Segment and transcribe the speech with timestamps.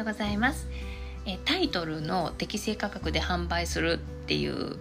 [0.00, 0.66] ようございます。
[1.26, 4.76] えタイトルの適正価格で販売するっていう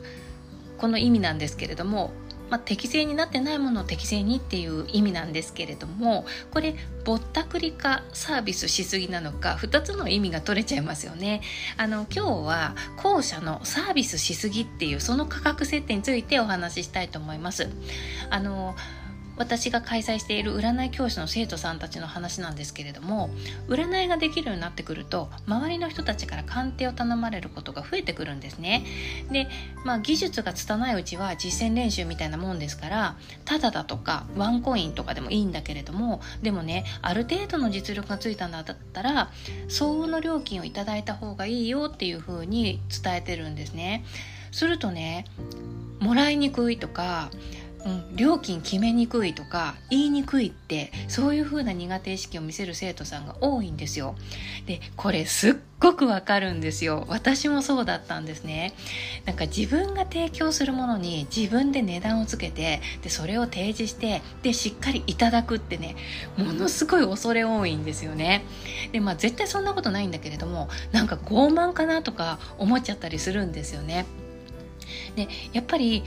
[0.78, 2.12] この意味なんですけれども
[2.50, 6.74] まあ、適正になってないものを適正にっていう意味なんですけれどもこれ
[7.06, 11.42] ぼったくりかサービスしすぎなのか2つの意味が取れちゃいますよね。
[11.78, 17.70] あの今日は後者のサービスしすぎっていうその価格設定についてお話ししたいと思います。
[18.32, 18.76] あの
[19.40, 23.30] 私が開催している占い教室の生徒さんたちの話なんですけれども
[23.70, 28.84] 占いができるようになってくると周りの人たちから鑑定を頼まれることが増えてくるんですね。
[29.32, 29.48] で、
[29.86, 33.16] まあ、技術が拙いうちは実践練習みたいなもんですから
[33.46, 39.32] ただだとかワンコインとかでもいいんだけれどもでもねある程度の実力がついたんだったら
[39.70, 44.04] 相応の料金をいただいた方がいいよっていうふうに伝えてるんですね。
[44.52, 45.26] するとね
[46.00, 47.30] もらいにくいとか
[47.86, 54.16] うん、料金決めにくいとか言いにくいってそういう風な苦手意識を見せる生徒さんが多いんですよ。
[54.66, 57.06] でこれすっごくわかるんですよ。
[57.08, 58.74] 私もそうだったんですね。
[59.26, 65.96] なんか自分が提供するものに自分で値段をつけてでそれを提示してでしっかりいただくってね
[66.38, 68.44] ものすごい恐れ多いんですよね。
[68.92, 74.06] でまあ絶対そんなことないんだけれどもなんか傲慢かなとか思っちゃったりするんですよね。
[75.16, 76.04] でやっぱり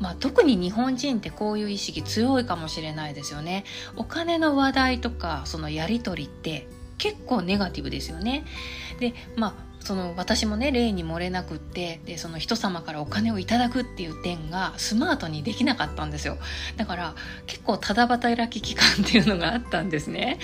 [0.00, 3.64] まあ、特に日本人ってこういう意識強いかもしれないですよね。
[3.96, 6.68] お金の話題とかそのやり取りって
[6.98, 8.44] 結構ネガティブですよね。
[9.00, 16.36] でまあその私もね例に漏れなくってでその人様からお金をいただくっていう点がスマートにできなかったんですよ
[16.76, 17.14] だから
[17.46, 20.38] 結構ただ働き期間っていうのがあったんですね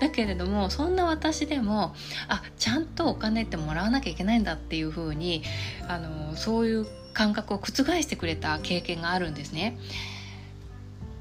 [0.00, 1.94] だけれどもそんな私でも
[2.28, 5.44] あちゃんとお金ってもらわなきゃいけないんだっていうふうに
[5.86, 7.70] あのそういう感覚を覆
[8.02, 9.78] してくれた経験があるんですね。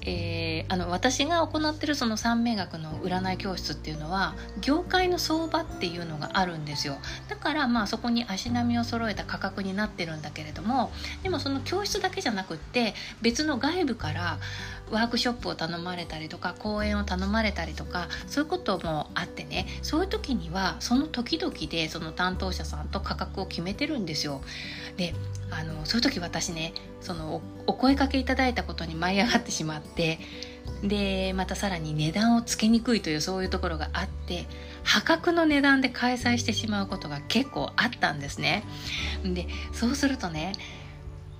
[0.05, 6.97] えー、あの私が行ってるその三名学の占い教室っていうのは業界の相場っていうのがあるんですよ
[7.29, 14.39] だからまあそこに足並みを揃えた価格になってるんだけれどもでもその教室だけじゃなくって別の外部から
[14.91, 24.41] ワークショップを頼まれたりとか講演を頼まれたりとかそういうこともあってねそういう時にはその時々でその担当者さんと価格を決めてるんですよ
[24.97, 25.15] で
[25.57, 30.19] あのそういう時私ねそのお声かけいただいたことに舞い上がってしまって
[30.83, 34.45] でまたさらに値段をつけにくいというそういうところがあって
[34.83, 38.63] 破格の値段で開催してしまうことが結構あったんですね。
[39.23, 40.53] でそうするとね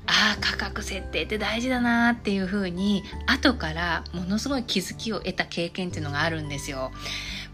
[0.05, 6.91] ああ価格設定って大事だなっていうふうに後からものすごい気づきを得た経験っていうのがあるんですよ、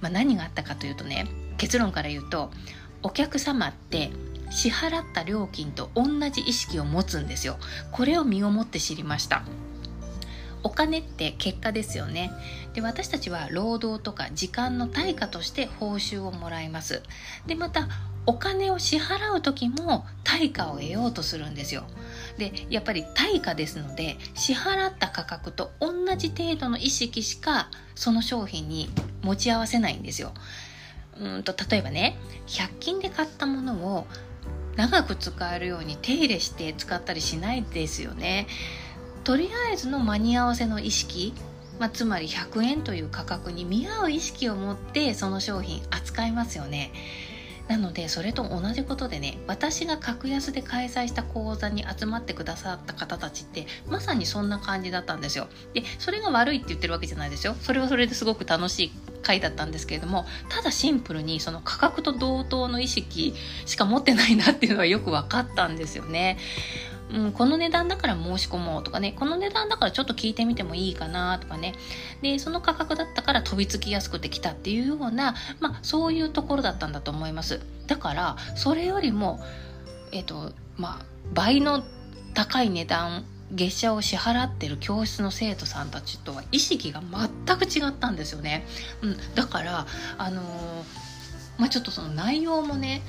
[0.01, 1.27] まあ、何があったかというとね
[1.57, 2.49] 結論から言うと
[3.03, 4.11] お客様って
[4.49, 7.57] 支払った料金と同じ意識を持つんですよ。
[7.91, 9.43] これを身をもって知りました。
[10.63, 12.31] お金って結果ですよね。
[12.73, 17.01] で私たちは労働とか時間の対価として報酬をもらいます。
[17.47, 17.87] でまた
[18.25, 21.83] お金を支払う時も対価を得ようとするんですよ。
[22.37, 28.89] でやっぱり対価ですので支払った価格と同じ程度の意識しかその商品に
[29.21, 30.33] 持ち合わせないんですよ。
[31.19, 32.17] うんと例えばね
[32.47, 34.07] 100均で買ったものを
[34.75, 38.47] 長く使えるように手入れして使ったりしないですよね。
[39.23, 41.33] とりあえずの間に合わせの意識
[41.79, 46.91] まあ、つまり100円という価格に見合う意識を持ってその商品扱いますよね。
[47.69, 55.47] なのでそれと同じことでね私が格安で開催した講座に集まってくださった方たちってまさにそんな感じだったんですよ。
[55.73, 57.55] でそれが悪いって言ってるわけじゃないですよ。
[57.61, 58.91] それはそれですごく楽しい
[59.21, 63.33] 回だったんですけれどもただシンプルにその価格と同等の意識
[63.65, 66.37] しか持ってないなっていうのはよく分かったんですよね。
[67.11, 71.73] うん、この値段だから申し込もうとかね、この値段だからちょっと聞いてみてもいいかなとかね、
[72.21, 77.61] で、その価格だったから飛びつきやすくてきたっていうような、まあ、そういうところだったんだと思います。
[77.87, 79.39] だから、それよりも、
[80.11, 81.83] えっ、と、まあ、倍の
[82.35, 88.65] 高い値段月謝を支払ってる教室の生徒さんたちとは意識が全く違ったんですよね。
[89.01, 89.87] うん、だから
[90.17, 90.45] あのー、
[91.57, 93.01] まあ、ちょっとその内容もね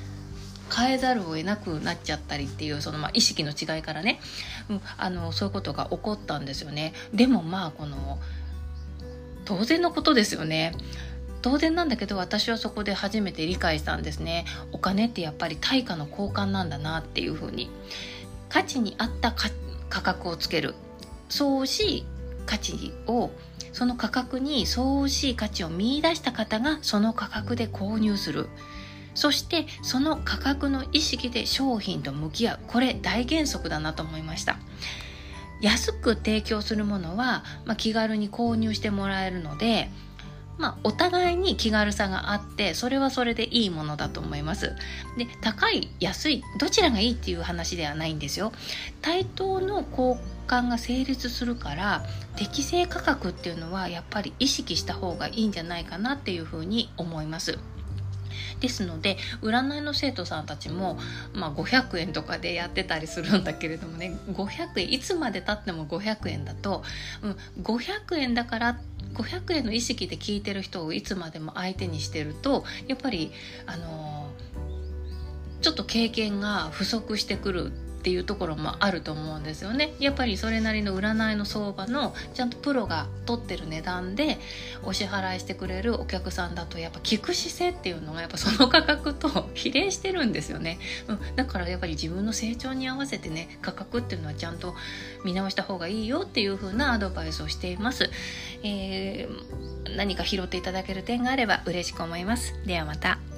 [0.75, 4.19] 変えざるを得なくなっちゃったりっていうそのまあ意識の違いからね、
[4.69, 6.93] うん、あのそういうことが起こったんですよね。
[7.13, 8.19] でもまあこの
[9.45, 10.73] 当然のことですよね。
[11.41, 14.45] 当然なんだけど私はそこで初めて理解したんですね。
[14.71, 17.69] お金ってやっぱり対価の交換なんだなっていうふうに。
[18.51, 19.31] 価値に合った
[19.91, 20.73] 価格をつける。
[21.29, 22.05] そう惜しい
[22.47, 23.29] 価値を
[23.71, 28.49] その価格にそう惜しい価値を見出した方がその価格で購入する。
[29.13, 32.59] そしてその価格の意識で商品と向き合う。
[32.67, 34.57] これ大原則だなと思いました。
[35.61, 39.91] 安く提供するものは、まあ、気軽に購入してもらえるので
[40.61, 44.75] まあ、お互いに気軽さがあってそれはそれでいいものだと思います。
[45.17, 48.51] で高い安いどちらがいいっていう話ではないんですよ。
[49.01, 50.15] 対等の交
[50.47, 52.05] 換が成立するから
[52.35, 57.57] 適正価格っていうのはやっぱり意識した方がいいんじゃないかなっていうふうに思います。
[58.61, 60.97] ですので占いの生徒さんたちも、
[61.33, 66.83] まあ、500円とかでやってたりするんだけれどもね500円いつまでたっても500円だと、
[67.21, 68.79] うん、500円だから
[69.15, 73.31] 500円の意識で聞いてる人をいつまでも相手にしてるとやっぱり
[73.65, 79.93] あのー、ちょっと経験が不足してくるっていうところもあると思うんですよね。
[79.99, 84.39] やっぱりそれなりの占いの相場のちゃんとプロが取ってる値段で
[84.83, 94.75] お支払いしてくれるお客さんだとやっぱ聞く姿勢っていうのがやっぱその価格と 比例してるんですよね、うん、だからやっぱり自分の成長に合わせてね価格っていうのはちゃんと
[95.23, 98.09] 見直した方がいいよっていう風なアドバイスをしています、
[98.63, 102.55] えー、何か拾っていただける点があれば嬉しく思います。
[102.65, 103.30] ではまた。